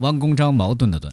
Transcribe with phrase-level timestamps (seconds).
[0.00, 1.12] 弯弓张矛盾的盾，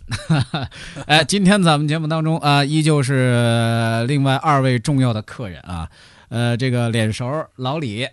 [1.07, 5.89] 哎，今天咱们节目当中啊，依旧是另外二位重要的客人啊，
[6.29, 8.07] 呃，这个脸熟老李，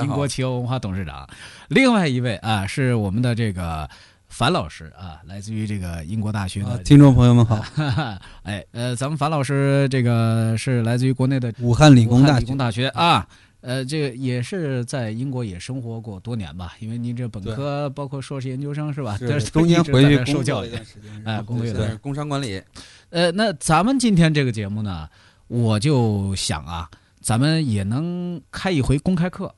[0.00, 1.28] 英国企鹅文化董事长，
[1.68, 3.90] 另外一位啊是我们的这个
[4.28, 7.60] 樊老师啊，来自于这个英国大学的听众朋友们好，
[8.44, 13.26] 哎，呃，咱们樊老师这个是来自于国内的武汉理工大理工大学啊。
[13.60, 16.74] 呃，这个也是在英国也生活过多年吧？
[16.78, 19.16] 因为您这本科包括硕士研究生是吧？
[19.18, 22.62] 是中间回去受教育一段时间，哎，工作对，工商管理。
[23.10, 25.08] 呃，那咱们今天这个节目呢，
[25.48, 26.88] 我就想啊，
[27.20, 29.52] 咱们也能开一回公开课。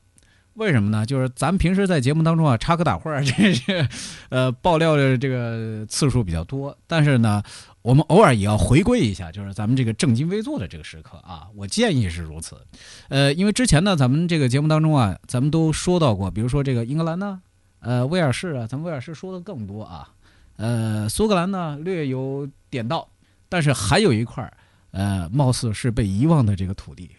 [0.55, 1.05] 为什么呢？
[1.05, 3.87] 就是咱们平时在节目当中啊，插科打诨，这是
[4.29, 7.41] 呃爆料的这个次数比较多，但是呢。
[7.81, 11.47] 我们偶尔也要回归一下，就是咱们这个正襟危坐的这个时刻啊。
[11.55, 12.63] 我建议是如此，
[13.09, 17.41] 呃，因为之前呢，咱们这个节目当中啊，咱们都说到过，比如说这个英格兰呢，
[17.79, 20.09] 呃，威尔士啊，咱们威尔士说的更多啊，
[20.57, 23.09] 呃，苏格兰呢略有点到，
[23.49, 24.53] 但是还有一块儿，
[24.91, 27.09] 呃，貌似是被遗忘的这个土地，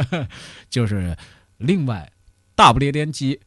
[0.70, 1.14] 就是
[1.58, 2.10] 另外
[2.54, 3.38] 大不列颠及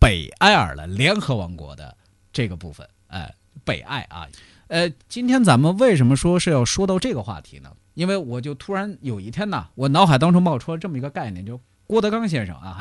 [0.00, 1.96] 北爱尔兰联合王国的
[2.32, 3.32] 这个部分，哎，
[3.64, 4.26] 北爱啊。
[4.70, 7.72] 呃，今天咱们为什么说是要说到这个话题呢？
[7.94, 12.78] 因为我就突然有一天呢，我脑海当中冒出了这么一个概念，就郭德纲先生啊，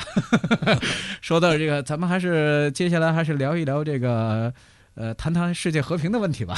[1.19, 4.53] 说到这个，咱们还是接下来还是聊一聊这个，
[4.93, 6.55] 呃，谈谈世界和平的问题吧。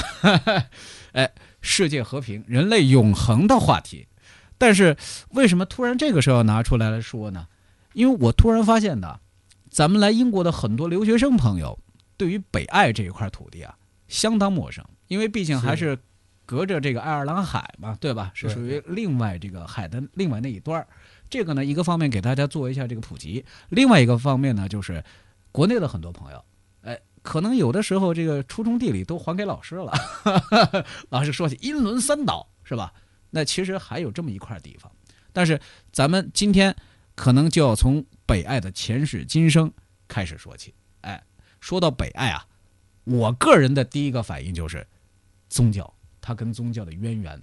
[1.12, 1.32] 哎，
[1.62, 4.06] 世界和平、人类永恒的话题。
[4.58, 4.94] 但是
[5.30, 7.46] 为什么突然这个时候拿出来来说呢？
[7.94, 9.18] 因为我突然发现呢，
[9.70, 11.78] 咱们来英国的很多留学生朋友，
[12.18, 13.74] 对于北爱这一块土地啊，
[14.08, 14.84] 相当陌生。
[15.12, 15.98] 因为毕竟还是
[16.46, 18.32] 隔着这个爱尔兰海嘛，对吧？
[18.32, 20.88] 是属于另外这个海的另外那一端儿。
[21.28, 25.04] 这个呢，一个方面给大家做一下这个普及，另外一个方面呢，就是
[25.50, 26.42] 国内的很多朋友，
[26.80, 29.92] 哎，可能有的时候这个初中地理都还给老师了。
[31.10, 32.90] 老师说起英伦三岛是吧？
[33.28, 34.90] 那其实还有这么一块地方。
[35.30, 35.60] 但是
[35.92, 36.74] 咱们今天
[37.14, 39.70] 可能就要从北爱的前世今生
[40.08, 40.72] 开始说起。
[41.02, 41.22] 哎，
[41.60, 42.46] 说到北爱啊，
[43.04, 44.86] 我个人的第一个反应就是。
[45.52, 47.38] 宗教，它跟宗教的渊源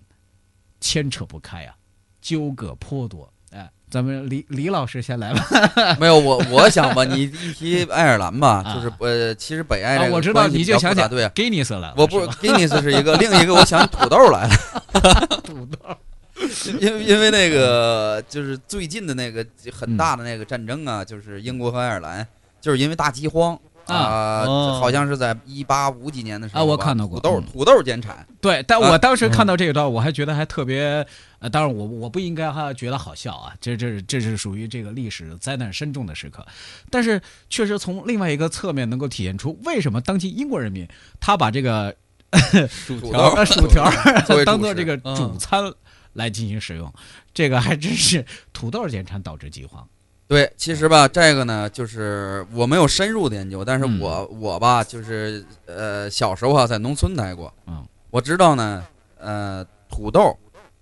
[0.81, 1.75] 牵扯不开啊，
[2.19, 3.31] 纠葛颇多。
[3.51, 5.45] 哎，咱们李李老师先来吧。
[6.01, 11.93] 没有我，我想吧，你一提爱尔兰吧，就是呃，其实北爱我知道你就想起对吉尼斯了。
[11.95, 15.41] 我不吉尼斯是一个，另一个我想土豆来了。
[15.43, 15.95] 土豆，
[16.81, 22.25] 因为因为那个就是最近的那个很大的那个战争啊，就是英国和爱尔兰，
[22.59, 23.59] 就是因为大饥荒。
[23.95, 24.45] 啊，
[24.79, 28.25] 好像是在一八五几年的时候啊，我看到过土豆，土豆减产。
[28.41, 31.05] 对，但我当时看到这一段，我还觉得还特别，
[31.39, 36.45] 呃，当然我我不应该哈觉得好笑啊，这这这是属于这个历史灾难深重的时刻，
[36.89, 40.87] 但是确实从另外一个侧面能够体现出为什么当今英国人民
[41.19, 41.95] 他把这个
[42.69, 43.91] 薯条薯条
[44.45, 45.71] 当做这个主餐
[46.13, 46.93] 来进行使用，
[47.33, 49.87] 这个还真是土豆减产导致饥荒。
[50.29, 58.85] 对，其实吧，这个呢，就是我没有深入的研究，但是我我吧，就是呃，小时候啊，在农村待过，嗯，我知道呢，
[59.17, 60.37] 呃，土豆。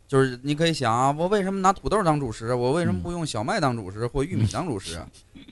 [0.07, 2.53] 就是你可以想啊，我为什么拿土豆当主食？
[2.53, 4.99] 我为什么不用小麦当主食或玉米当主食？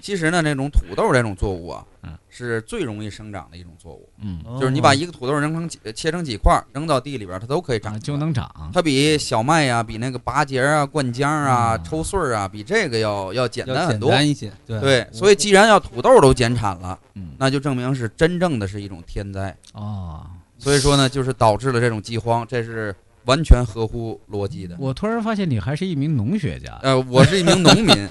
[0.02, 1.86] 其实呢，那种土豆这种作物啊，
[2.30, 4.08] 是最容易生长的一种作物。
[4.22, 8.50] 嗯，就是你把一个土豆扔成几切成几块，扔到地里边，它都可以长，就能长。
[8.74, 14.10] 它比小麦呀，比那个拔节啊、灌浆啊、抽穗儿啊，比这个要要简单很多。
[14.10, 15.08] 简单一些，对。
[15.12, 16.98] 所以，既然要土豆都减产了，
[17.38, 20.28] 那就证明是真正的是一种天灾啊。
[20.58, 22.96] 所以说呢，就是导致了这种饥荒，这是。
[23.26, 24.76] 完全合乎逻辑的。
[24.80, 26.78] 我突然发现你还是一名农学家。
[26.82, 27.96] 呃，我是一名农民。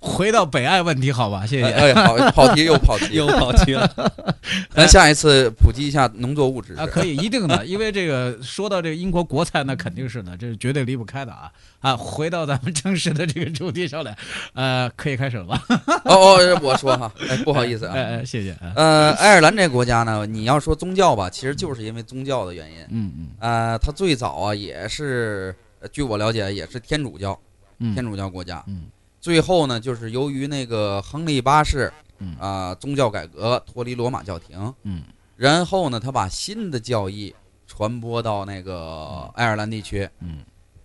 [0.00, 1.70] 回到北爱问题，好吧，谢谢。
[1.70, 3.88] 哎，好，跑题又跑题 又跑题了。
[4.74, 11.96] 咱下一次普及一下农作物知识啊，可以，一定的，因为这个说到这个英国国菜，那肯定是的，这是绝对离不开的啊啊！
[11.96, 14.16] 回到咱们正式的这个主题上来，
[14.54, 15.62] 呃，可以开始了吧？
[16.04, 18.56] 哦哦，我说哈，哎，不好意思啊，哎哎，谢谢。
[18.74, 22.76] 呃，爱尔兰这个国家呢，你要说宗教吧，其实就是因为宗教的原因。
[22.90, 23.28] 嗯嗯。
[23.38, 25.54] 呃，它最早啊也是，
[25.92, 27.38] 据我了解也是天主教，
[27.78, 28.62] 天主教国家。
[28.66, 28.86] 嗯。
[29.20, 35.02] 最后呢，就是由于那个亨利八世，嗯啊，宗教改革脱离罗马教廷，嗯，
[35.36, 37.34] 然后呢，他把新的教义
[37.66, 40.38] 传播到那个爱尔兰地区，嗯，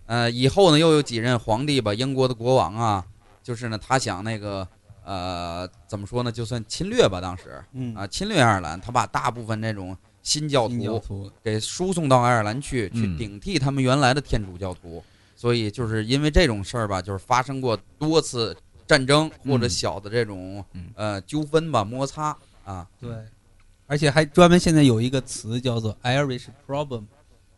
[0.04, 3.02] 呃，以后呢，又有几任皇帝吧，英国的国王啊，
[3.42, 4.68] 就是呢，他想那个，
[5.02, 9.96] 呃，怎么说呢，就算侵略吧，当时，嗯啊，侵略爱尔兰，他把大部分那种
[10.26, 15.00] 新教徒给输送到爱尔兰去，去顶替他们原来的天主教徒。
[15.36, 18.56] 所以就是因为这种事儿吧，就是发生过多次
[18.88, 20.64] 战争或者小的这种
[20.96, 22.88] 呃纠纷吧、摩擦啊。
[22.98, 23.14] 对，
[23.86, 27.04] 而且还专门现在有一个词叫做 Irish Problem，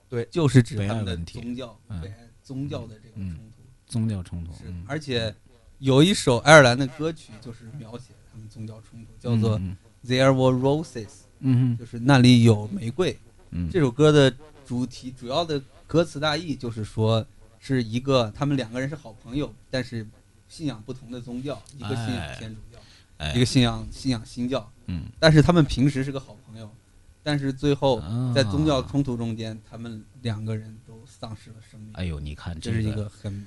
[0.07, 2.13] 对，就是指他们的宗教、对、
[2.43, 3.63] 宗教的这个冲突。
[3.87, 4.53] 宗教冲突。
[4.53, 5.35] 是，而且
[5.79, 9.59] 有一首爱尔兰的歌曲就是描写他们宗教冲突，叫做
[10.05, 13.17] There Were Roses，嗯就是那里有玫瑰。
[13.51, 14.35] 嗯，这首歌的
[14.67, 17.27] 主题主要的歌词大意就是说。
[17.61, 20.07] 是一个，他们两个人是好朋友，但是
[20.49, 24.73] 信仰不同的宗教，一个信仰天主教，一个信仰信仰新教。
[24.87, 26.71] 嗯，但是他们平时是个好朋友，
[27.21, 28.01] 但是最后
[28.33, 31.91] 在宗教冲突中间，他们两个人都丧失了生命。
[31.95, 33.45] 哎呦，你看，这是一个很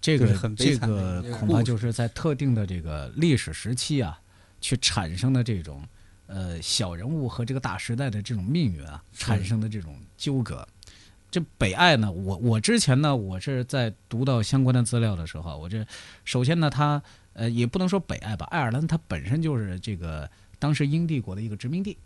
[0.00, 4.18] 这个很这个恐怕就是在特定的这个历史时期啊，
[4.58, 5.86] 去产生的这种
[6.30, 10.66] 呃小人物和这个大时代的这种命运啊，产生的这种纠葛。
[11.30, 15.84] 这北爱呢，我我之前呢，我是在读到相关的资料的时候，我这
[16.24, 17.02] 首先呢，它
[17.34, 20.28] 呃也不能说北爱吧，爱尔兰它本身就是这个
[20.58, 21.96] 当时英帝国的一个殖民地，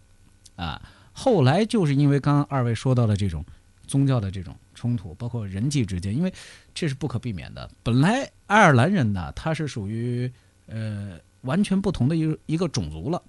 [0.56, 0.80] 啊，
[1.12, 3.44] 后来就是因为刚刚二位说到的这种
[3.86, 6.32] 宗教的这种冲突，包括人际之间，因为
[6.74, 7.70] 这是不可避免的。
[7.82, 10.30] 本来爱尔兰人呢，他是属于
[10.66, 13.22] 呃完全不同的一个一个种族了，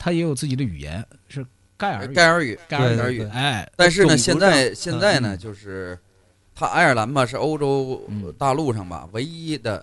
[0.00, 1.46] 他也有自己的语言是。
[1.80, 5.98] 盖尔盖尔语，盖尔语，哎，但是呢，现在现在呢，就是
[6.54, 8.06] 他爱尔兰吧，是欧洲
[8.36, 9.82] 大陆上吧唯一的，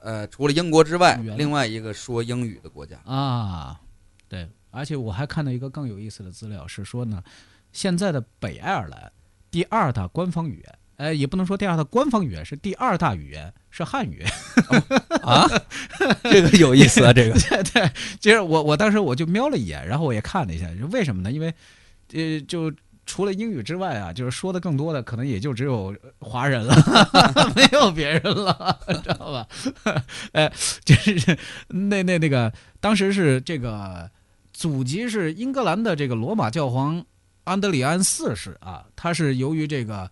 [0.00, 3.78] 呃，除了英国之外，另外一个说英语的国家啊。
[4.26, 7.22] 对，而且我还看到一个更有意思的资料，是说呢，
[7.72, 9.12] 现在的北爱尔兰
[9.50, 10.78] 第二大官方语言。
[10.96, 14.22] 哎，也不能说第二大官方语言是第二大语言是汉语
[15.22, 15.44] 啊，
[16.22, 21.32] 这个有意思啊，这个对对，其实我我当时我就瞄了一眼，然后我也看了一下，为什么呢？
[21.32, 21.52] 因为
[22.12, 22.72] 呃，就
[23.06, 26.76] 除了英语之外啊，就是说的更多的可能也就只有华人了，
[27.56, 29.46] 没有别人了，知道吧？
[30.30, 30.52] 哎，
[30.84, 31.36] 就是
[31.66, 34.08] 那那那个当时是这个
[34.52, 37.04] 祖籍是英格兰的这个罗马教皇
[37.42, 40.08] 安德里安四世啊，他是由于这个。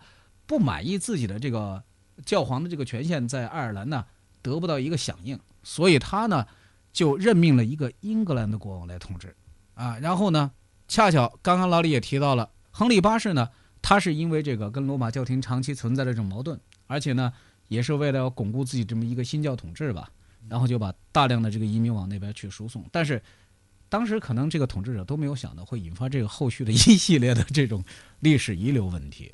[0.53, 1.83] 不满意自己的这个
[2.27, 4.05] 教皇的这个权限在爱尔兰呢
[4.43, 6.47] 得不到一个响应，所以他呢
[6.93, 9.35] 就任命了一个英格兰的国王来统治，
[9.73, 10.51] 啊，然后呢，
[10.87, 13.49] 恰巧刚刚老李也提到了亨利八世呢，
[13.81, 17.33] 他是因为这个跟罗马教廷长期存在的这种矛盾，而且呢
[17.69, 20.11] 也是为了要巩固自己这么一个新教统治吧，
[20.51, 23.23] 然后就把大量的这个移民往那边去输送，但是
[23.89, 27.83] 当时可能这个统治者都没有想到会引发这个后续的一系列的这种
[28.21, 29.33] 历史遗留问题。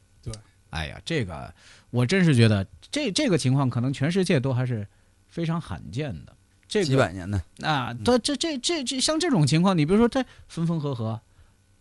[0.70, 1.54] 哎呀，这个
[1.90, 4.86] 我真是觉得这这个情况可能全世界都还是
[5.28, 6.34] 非常罕见的。
[6.66, 11.18] 这几百年的啊，这这这这这像这种情况，你比如说他分分合合，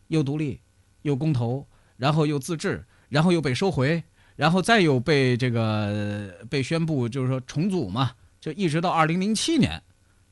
[0.07, 0.61] 又独立，
[1.01, 4.01] 又公投，然后又自治，然后又被收回，
[4.37, 9.83] 然后再又被这个被宣布就是说重组嘛，就一直到二零零七年，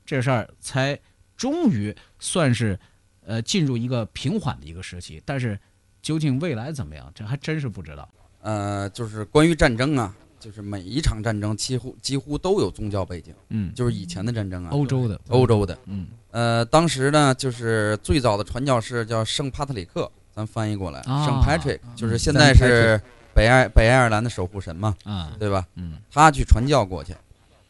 [0.06, 0.98] 这事儿才
[1.36, 2.80] 终于算是
[3.26, 5.22] 呃进入一个平缓的一个时期。
[5.26, 5.60] 但是
[6.02, 8.10] 究竟未来怎么样，这还真是不知道。
[8.46, 23.02] 呃，就是关于战争啊，就是每一场战争几乎几乎都有宗教背景，嗯，就是以前的战争啊，欧洲的，欧洲的，嗯，呃，当时呢，就是最早的传教士叫圣帕特里克，咱翻译过来，圣 Patrick，就是现在是
[23.34, 25.66] 北爱北爱尔兰的守护神嘛，啊，对吧？
[25.74, 27.16] 嗯，他去传教过去，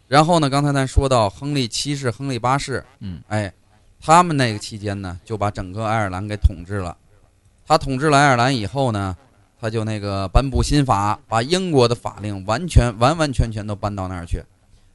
[0.09, 3.49] 然后呢，刚才咱说到亨利七世、亨利八世，嗯，哎，
[4.01, 6.97] 他们那个期间呢，就把整个爱尔兰给统治了，
[7.65, 9.15] 他统治了爱尔兰以后呢。
[9.65, 14.39] 他就那个颁布新法，把英国的法令完全完完全全都搬到那儿去，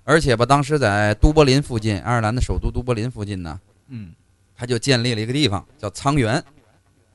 [0.05, 3.59] 而且吧，当时在都柏林附近，爱尔兰的首都都柏林附近呢，
[3.89, 4.13] 嗯，
[4.55, 6.41] 他就建立了一个地方叫沧源，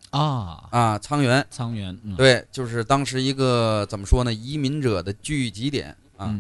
[0.10, 0.68] 啊。
[0.70, 6.38] 啊，沧源，沧源，对，就是当时一个怎么说呢，移民者的聚集点啊，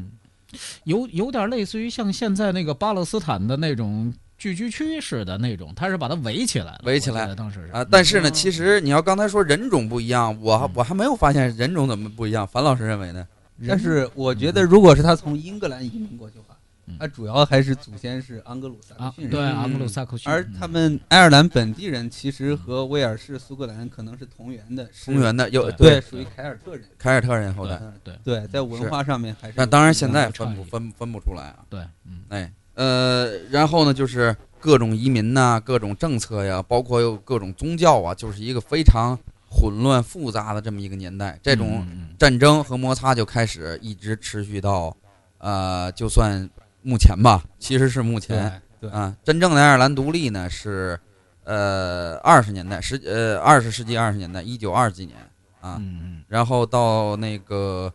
[0.84, 7.86] 有有点类似于像现在那个巴勒斯坦的那种聚居区似的那种，他是把它围起来了，围起来，当时是啊。
[7.90, 12.46] 但是呢，其实你要刚才说人种不一样，我我还没有发现人种怎么不一样。
[12.46, 13.28] 樊老师认为呢？
[13.68, 16.56] 但是我觉得，如果是他从英格兰移民过去的话。
[17.00, 20.32] 他主要还是祖先是安格鲁萨克逊人，对盎格鲁撒克逊。
[20.32, 27.82] 而他们爱尔兰本地人其实和威尔士、苏格兰可能是同源的，同源的有对，属于凯尔特人，凯尔特人后代。
[28.04, 29.56] 对对，在文化上面还是。
[29.58, 31.66] 那当然现在分不分分不出来啊。
[31.72, 39.18] 对，嗯，哎，呃，然后呢，就是各种移民呐，各种政策呀，包括有各种宗教啊，就是一个非常
[39.50, 41.40] 混乱复杂的这么一个年代。
[41.42, 41.86] 这种
[42.18, 44.96] 战争和摩擦就开始一直持续到，
[45.38, 46.50] 呃，就算。
[46.88, 51.00] 目前吧，其实是目前，对啊，真正的爱尔兰独立呢是，
[51.44, 55.18] 呃，二十年代，十呃二十世纪二十年代，一九二几年。
[55.62, 55.82] 啊，
[56.28, 57.92] 然后到那个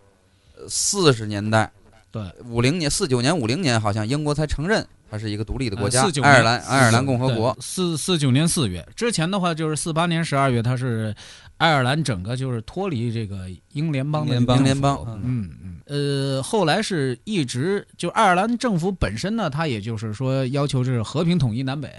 [0.69, 1.71] 四十年代，
[2.11, 11.15] 对，五零年四九年五零年，好像英国才承认它是一个独立的国家，爱尔兰爱尔兰共和国，四四九年四月之前的话就是四八年十二月，它是
[11.57, 15.77] 爱尔兰整个就是脱离这个英联邦的英联邦，嗯嗯。
[15.87, 21.93] 呃，后来是一直就爱尔兰政府本身呢，它也就是说要求是和平统一南北，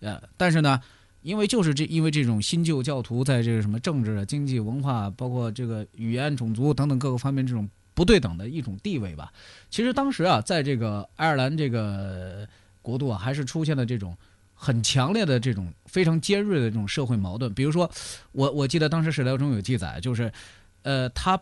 [0.00, 0.80] 呃，但是呢，
[1.22, 9.32] 因为就是这因为这种新旧教徒在这个什么政治、经济、文化，包括这个语言、种族等等各个方面这种不对等的一种地位吧。
[9.68, 12.46] 其实当时啊，在这个爱尔兰这个
[12.80, 14.16] 国度啊，还是出现了这种
[14.54, 17.52] 很强烈的这种非常尖锐的这种社会矛盾。
[17.52, 17.90] 比如说，
[18.30, 20.32] 我我记得当时史料中有记载，就是
[20.82, 21.36] 呃，他。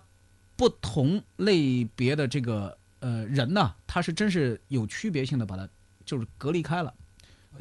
[0.59, 5.69] 不同类别的这个呃人呢，他是真是有区别性的，把它
[6.07, 6.91] 就是隔离开了，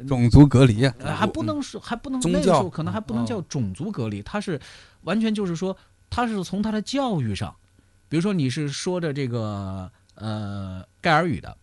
[0.08, 4.58] 种族隔离啊，还不能说还不能那个时候可能还不能叫种族隔离，他是
[5.02, 5.76] 完全就是说
[6.08, 7.54] 他是从他的教育上，
[8.08, 11.56] 比如说你是说的这个呃盖尔语的，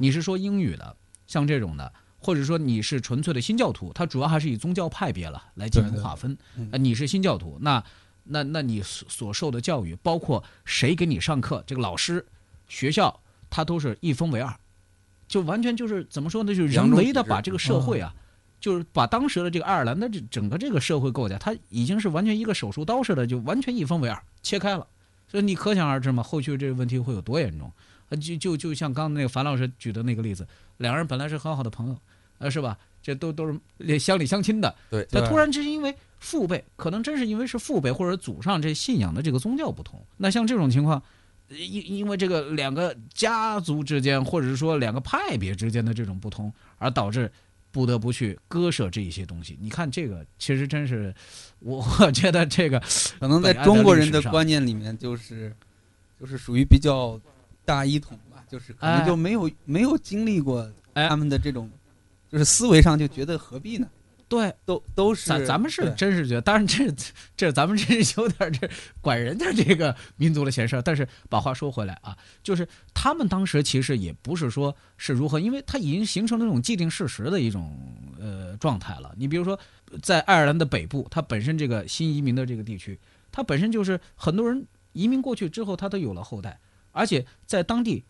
[0.00, 6.36] 你是说英语的，像这种的，或者说你是纯粹的新教徒，他主要还是以宗教派别了来进行划分，
[6.72, 7.82] 呃你是新教徒那。
[8.30, 12.26] 那那你所所受的教育，包括谁给你上课，这个老师、
[12.68, 14.54] 学校，他都是一分为二，
[15.26, 16.54] 就完全就是怎么说呢？
[16.54, 18.14] 就是人为的把这个社会啊，
[18.60, 24.86] 就是把当时的这个爱尔兰的这整个这个社会构架，它已经是完全一个手术刀似的，就完全一分为二，切开了。
[25.28, 27.70] 所以你可想而知嘛，后续这个问题会有多严重？
[28.20, 30.46] 就就就像刚刚那个樊老师举的那个例子，
[30.78, 31.96] 两个人本来是很好的朋友，
[32.38, 32.78] 呃，是吧？
[33.02, 35.06] 这都都是乡里乡亲的，对。
[35.12, 41.02] 那突然之间因为父辈，可能真是因为是父辈或者祖上这信仰的这个宗教不同，那像这种情况，
[41.48, 47.30] 因因为这个两个家族之间，或者是说两个派别之间的这种不同，而导致
[47.70, 49.58] 不得不去割舍这一些东西。
[49.60, 51.14] 你看这个，其实真是，
[51.60, 52.78] 我我觉得这个
[53.18, 55.54] 可能在中国人的观念里面，就是
[56.20, 57.20] 就是属于比较
[57.64, 61.70] 大一统吧，就是可能就没有没有经历过他们的这种。
[62.30, 63.88] 就是思维上就觉得何必呢？
[64.28, 66.94] 对，都都是咱咱们是真是觉得，当然这
[67.34, 68.68] 这咱们这是有点这
[69.00, 70.82] 管人家这个民族的闲事儿。
[70.82, 77.74] 但是把话说回来啊，就是他们当时其实也不是说是如何，因为他已经形成了这种既定事实的一种
[78.20, 79.14] 呃状态了。
[79.16, 79.58] 你比如说，
[80.02, 83.00] 在爱尔兰的北部，它本身这个新移民的这个地区，
[83.32, 86.60] 它本身就是很多人移民过去之后，他都有了后代，
[86.92, 88.04] 而且在当地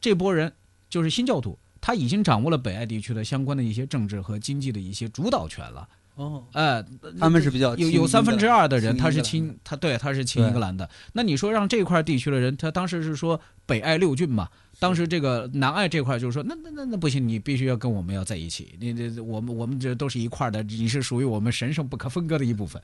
[0.00, 0.52] 这波人
[0.88, 1.58] 就是新教徒。
[1.84, 5.86] 他已经掌握了北爱地区的相关的一些政治和经济的一些主导权了。
[6.14, 6.82] 哦，哎，
[7.20, 10.88] 他们是比较有有三分之二的人他是亲他对他是亲英格兰的。
[11.12, 14.48] 那你说让这块地区的人，他当时是说北爱六郡嘛？
[14.78, 18.74] 当时这个南爱这块就是说，那那那那不行，你必须要跟我们要在一起。
[18.80, 22.80] 你这我们我们这都是一块的，你是属于我们神圣不可分割的一部分。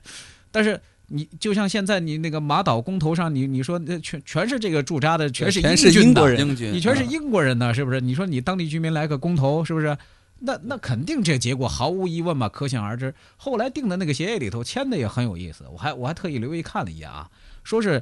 [0.51, 0.79] 但是。
[1.13, 8.01] 你就像现在你那个马岛公投上，你你说那全全是这个驻扎的，全是英国人，你全是英国人呢，是不是？
[8.01, 9.99] 你说你当地居民来个公投，是不是？
[10.39, 13.13] 那那肯定这结果毫无疑问嘛，可想而知。
[13.37, 17.29] 后来定的那个协议里头签的也很有意思，我还我还特意留意看了一眼啊，
[17.65, 18.01] 说是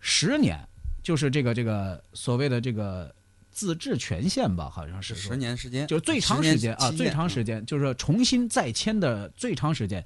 [0.00, 0.58] 十年，
[1.02, 3.14] 就是这个这个所谓的这个
[3.52, 10.02] 自治权限吧，好像是十年时间，就是最长时间啊，最长时间就是重新再签的最长时间，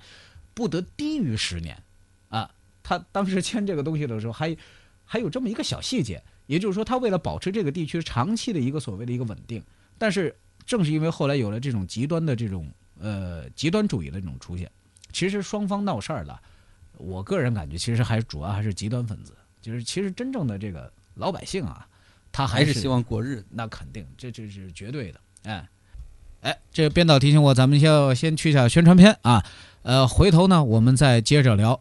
[0.52, 1.80] 不得低于十年。
[2.84, 4.56] 他当时签这个东西的时候，还
[5.04, 9.60] 还有这么一个小细节，也就是说，他为了保持这个地区长期的一个所谓的一个稳定，
[9.98, 10.36] 但是
[10.66, 14.70] 正是因为后来有了这种极端的这种呃极端主义的这种出现，
[15.12, 16.40] 其实双方闹事儿了，
[16.98, 21.86] 我个人感觉其实还主要还是极端分子，就是其实真正的这个老百姓啊，
[22.30, 25.68] 他还是希望过日子，那肯定这这是绝对的，哎
[26.42, 29.42] 哎，这个编导提醒我，咱们要先去一下宣传片啊，
[29.82, 31.80] 呃，回头呢我们再接着聊。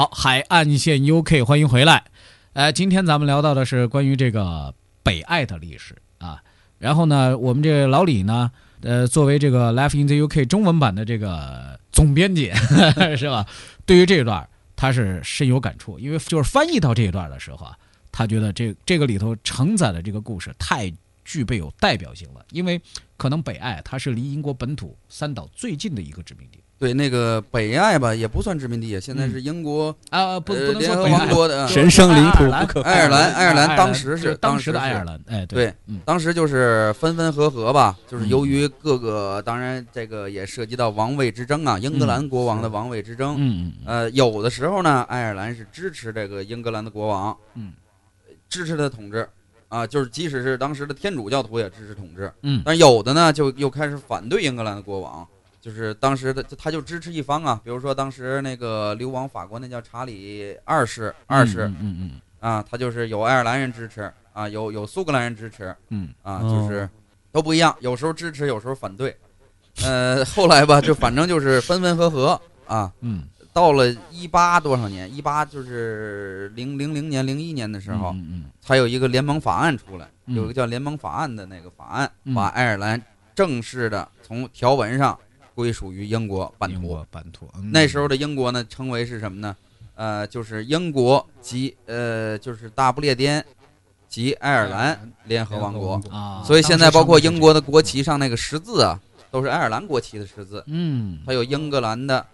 [0.00, 2.04] 好，海岸线 UK，欢迎回来。
[2.54, 6.42] 呃，今天咱们聊到的是关于这个北爱的历史啊。
[6.78, 12.50] 然后呢，我们这老李呢，呃，作为这个 Life in the UK 中文版的这个总编辑，
[13.14, 13.46] 是吧？
[13.84, 17.76] 对于这一段，他是深有感触，因为就是翻译到这一段的时候啊，
[18.10, 20.90] 他觉得这这个里头承载的这个故事太
[21.30, 22.80] 具备有代表性了，因为
[23.16, 26.58] 可能北爱它是离英国本土三岛最近的一个殖民地。
[26.76, 32.80] 对，那个北爱吧，也不算殖民地，现在是英国啊，不不能说王国的神圣领土，不可。
[32.80, 35.72] 爱尔兰，爱尔兰当时是当时的爱尔兰，哎，对，
[36.04, 47.74] 当时就是分分合合吧，就是由于各个，当然这个也涉及到王位之争啊，英格兰国王的王位之争，嗯呃，有的时候呢，爱尔兰是支持这个英格兰的国王，嗯，
[48.48, 49.28] 支持他统治，
[49.70, 55.26] 啊，就是即使是当时的天主教徒也支持统治，嗯，但有的呢，就又开始反对英格兰的国王。
[55.62, 66.88] 就是当时的他就支持一方啊，比如说当时那个流亡法国那叫查理二世，二世，嗯嗯啊，他就是有爱尔兰人支持啊，有有苏格兰人支持，嗯啊，就是
[67.30, 69.14] 都不一样，有时候支持，有时候反对，
[69.82, 78.14] 呃，后来吧，就反正就是分分合合啊，嗯，到了一八多少年，一八就是零零零年、零一年的时候，
[78.60, 83.02] 才有一个联盟法案出来，有一个叫联盟法案的那个法案，把爱尔兰
[83.34, 85.18] 正式的从条文上。
[85.52, 87.46] 归属于英国版图，版图。
[87.70, 89.54] 那时候的英国呢，称为是什么呢？
[89.94, 93.44] 呃，就是英国及呃，就是大不列颠
[94.08, 96.42] 及爱尔兰联合王国啊。
[96.46, 98.98] 所以现在包括英国的国旗上那个十字啊，
[99.30, 100.64] 都是爱尔兰国旗的十字。
[100.66, 102.24] 嗯，它有英格兰的，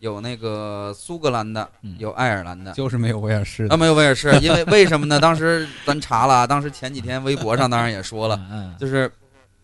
[0.00, 3.66] 有那个苏格兰的，有爱尔兰的，就是没有威尔士。
[3.66, 5.18] 啊，没有威尔士，因为为什么呢？
[5.20, 8.40] 当时咱查了，当时前几天微博上当然也说了，
[8.78, 9.10] 就是。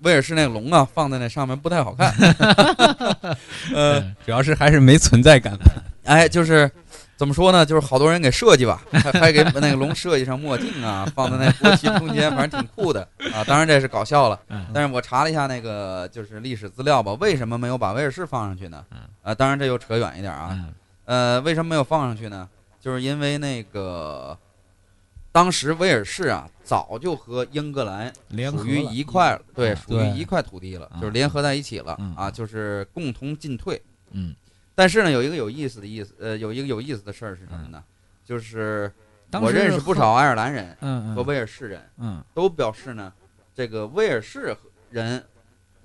[0.05, 2.13] 威尔士那个龙啊，放在那上面不太好看。
[3.73, 5.57] 呃，主要是还是没存在感。
[6.03, 6.69] 哎，就是
[7.23, 7.65] 怎么说呢？
[7.65, 13.45] 就是好多人给设计吧， 还还给那个龙设计上墨镜啊， 放在那国旗中间，反正挺酷的啊。
[13.45, 14.41] 当然这是搞笑了。
[14.75, 18.85] 但是我查了一下那个就是历史资料吧，为什么没有把威尔士放上去呢？
[19.23, 20.67] 啊，当然这又扯远一点啊。
[21.05, 22.49] 呃，为什么没有放上去呢？
[22.81, 24.37] 就是因为那个。
[25.31, 28.13] 当时威尔士啊，早就和英格兰
[28.51, 33.81] 属于一块，对，属于一块土地了，就是联合在一起了啊，就是共同进退。
[34.11, 34.35] 嗯，
[34.75, 37.83] 但是呢，有一个有意思的意思，呃，有一个有意思的事儿是什么呢？
[38.25, 38.91] 就是
[39.41, 40.77] 我认识不少爱尔兰人
[41.15, 43.13] 和威尔士人，嗯，都表示呢，
[43.55, 44.57] 这个威尔士
[44.91, 45.23] 人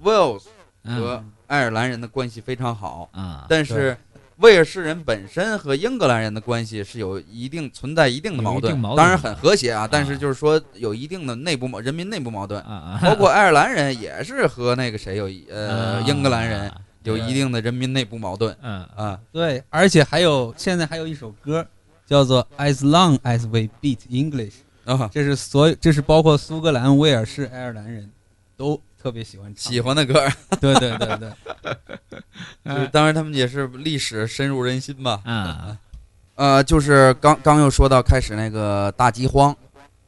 [0.04, 0.46] Wales
[0.84, 3.98] 和爱尔兰人的关系非常好啊，但是。
[4.38, 12.64] 威尔士人本身和英格兰人的关系是有一定存在一定的矛盾，当然很和谐啊，但是就是说有一定的内部矛人民内部矛盾，
[13.02, 16.72] 包括爱尔兰人也是和那个谁有呃英格兰人
[17.08, 18.84] 有一定的人民内部矛盾，嗯。
[18.96, 19.20] 啊。
[19.32, 21.66] 对，而且还有现在还有一首歌
[22.06, 24.54] 叫做 As Long as We Beat English
[24.86, 28.12] 啊，这是所有这是包括苏格兰、威尔士、爱尔兰人
[28.56, 28.82] 都。
[29.00, 30.28] 特别喜欢喜欢的歌，
[30.60, 31.32] 对对对对，
[32.66, 35.22] 就是当然他们也是历史深入人心吧。
[35.24, 35.78] 嗯，
[36.36, 39.56] 呃，就是刚刚又说到开始那个大饥荒，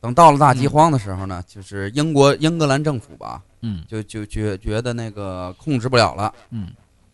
[0.02, 6.68] 等到了大饥荒的时候呢，就是英国英格兰政府吧，嗯，就就觉觉得那个控制不了了，嗯，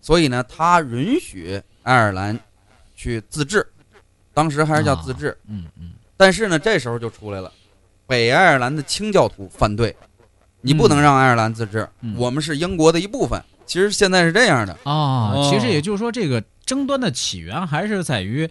[0.06, 2.40] 所以呢，他允许爱尔兰
[2.96, 3.66] 去自治，
[4.36, 7.52] 当时还是叫自治，嗯嗯，但是呢，这时候就出来了，
[8.06, 9.96] 北爱尔兰的清教徒反对。
[10.62, 13.44] 你不能让爱尔兰自治，我们是英国的一部分。
[13.66, 14.78] 其实现在是这样的。
[14.84, 18.48] 啊，其实也就是说，这个争端的起源还是在于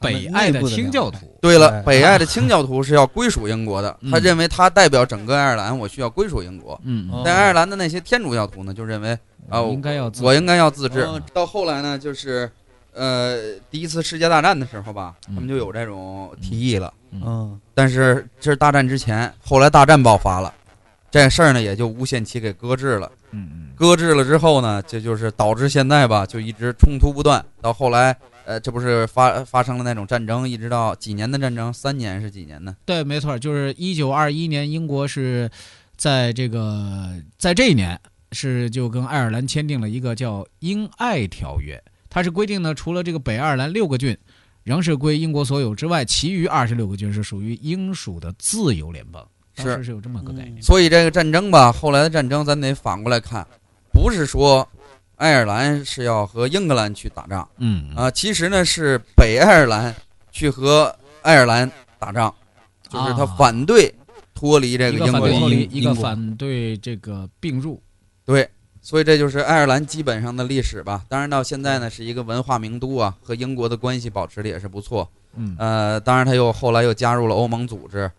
[0.00, 1.18] 北爱的清教徒。
[1.40, 6.80] 对了，北爱的清教徒是要归属英国的，他认为他代表整个爱尔兰，我需要归属英国。
[6.84, 11.06] 嗯，但爱尔兰的那些天主教徒呢，就认为啊，应该要我应该要自治。
[11.32, 12.50] 到后来呢，就是
[12.92, 16.92] 呃，第一次世界大战的时候吧，他们就有这种提议了。
[17.12, 20.52] 嗯，但是这是大战之前，后来大战爆发了，
[21.10, 23.10] 这事儿呢也就无限期给搁置了。
[23.30, 27.44] 嗯嗯，搁置了之后呢，这就是导致现在吧，就一直冲突不断。
[27.60, 28.16] 到后来，
[28.48, 31.70] 呃，这不是发发生了那种战争，一直到几年的战争？
[31.70, 32.74] 三年是几年呢？
[32.86, 35.50] 对，没错，就是一九二一年，英国是
[35.98, 38.00] 在这个在这一年
[38.32, 41.76] 是就跟爱尔兰签订了一个叫《英爱条约》，
[42.08, 44.16] 它是规定呢，除了这个北爱尔兰六个郡
[44.64, 49.28] 仍是归英国所有之外，其余二十六个郡是属于英属的自由联邦。
[49.56, 53.46] 是是有这么个概念，所以这个战争吧，后来的战争咱得反过来看，
[53.92, 54.66] 不是说
[55.18, 57.94] 爱尔兰是要和英格兰去打仗，嗯。
[57.94, 59.94] 啊，其实呢是北爱尔兰
[60.32, 62.32] 去和爱尔兰打仗，
[62.88, 63.94] 就是他反对
[64.32, 67.82] 脱离这个英国，一个反对这个并入，
[68.24, 68.48] 对，
[68.80, 71.04] 所以这就是爱尔兰基本上的历史吧。
[71.08, 78.10] 当然到现在呢是一个文化名都啊，和英国的关系保持的也是不错，嗯，呃，当然他又后来又加入了欧盟组织。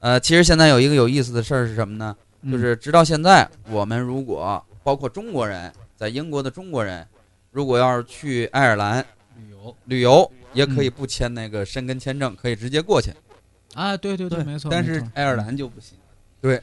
[0.00, 2.16] 呃，其实现在有一个有意思的事儿是什么呢？
[2.50, 5.72] 就是直到现在，我们如果包括中国人
[6.02, 7.06] 在英国的中国人，
[7.52, 13.12] 如果要是去爱尔兰旅游，旅游也可以不签那个申根签证，可以直接过去。
[13.74, 14.68] 啊，对对对，没错。
[14.68, 15.96] 但是爱尔兰就不行。
[16.40, 16.60] 对。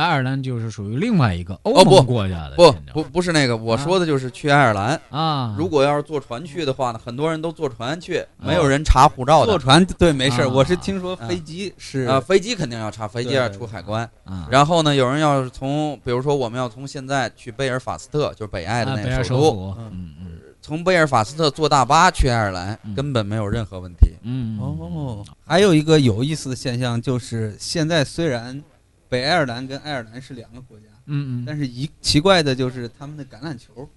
[0.00, 5.54] 爱尔兰就是属于另外一个欧盟国家的，不不不是那个，我说的就是去爱尔兰啊。
[5.58, 9.46] 如果要是坐船去的话呢，很多人都坐船去，没有人查护照的。
[9.46, 14.08] 坐船对没事，我是听说飞机是啊，飞机肯定要查，飞机要出海关。
[14.48, 24.12] 然后呢，有人要是从，比如说我们要从现在去贝尔法斯特，就是北爱的那个首都，嗯嗯，从贝尔法斯特坐大巴去爱尔兰根本没有任何问题。
[24.22, 28.62] 嗯哦，还有一个有意思的现象就是，现在虽然。
[29.10, 33.90] 北爱尔兰跟爱尔兰是两个国家，嗯嗯，但是一奇怪的就是他们的橄榄球，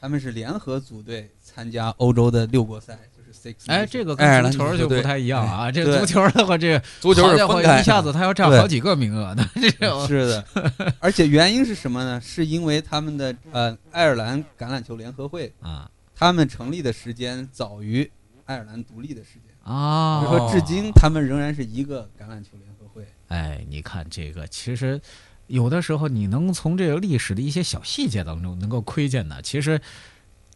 [0.00, 3.56] 他们是联合组队参加欧洲的六国赛，就是 six。
[3.66, 9.44] 哎，这个跟足球就不太一样啊，这足球的话，这足球是分开，一下子他要占好几个名额的，
[9.80, 10.44] 这是的。
[11.00, 12.20] 而且原因是什么呢？
[12.20, 18.08] 是因为他们的呃爱尔兰橄榄球联合会啊，他们成立的时间早于
[18.44, 19.52] 爱尔兰独立的时间。
[19.64, 22.70] 啊，就说至今他们仍然是一个橄榄球联。
[23.28, 25.00] 哎，你看这个，其实
[25.46, 29.80] 有的时候你能从这个历史的一些小细节当中能够窥见的，其实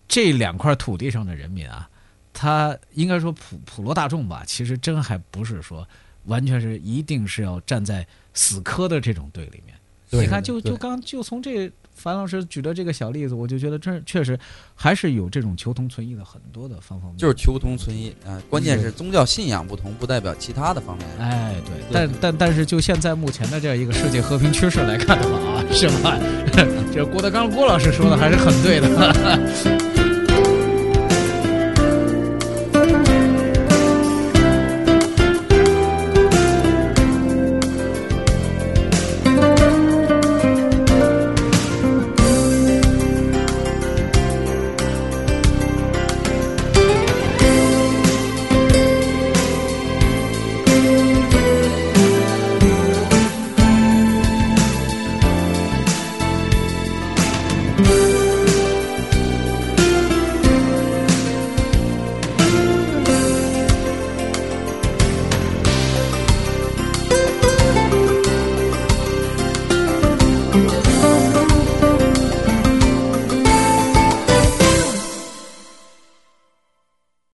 [0.07, 1.89] 这两块土地上的人民啊，
[2.33, 5.89] 他应该说普普罗大众吧，其实真还不是说
[6.25, 9.77] 完全是一定是要站在死磕的这种队里面。
[10.11, 11.71] 你看，就就刚就从这。
[11.97, 14.39] 樊老师举的这个小例子，我就觉得这确实
[14.75, 17.19] 还是有这种求同存异的很多的方方面面。
[17.19, 21.07] 就是求同存异啊，关键是宗教信仰不同，不代表其他的方面。
[21.19, 26.19] 哎，对，但但但是就现在目前的这样一个世界和平趋势来看的话啊，是吧？
[26.93, 29.96] 这郭德纲郭老师说的还是很对的。